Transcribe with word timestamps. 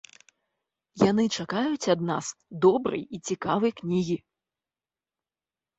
Яны 1.09 1.25
чакаюць 1.37 1.91
ад 1.95 2.01
нас 2.11 2.25
добрай 2.67 3.01
і 3.19 3.21
цікавай 3.27 3.71
кнігі. 3.83 4.17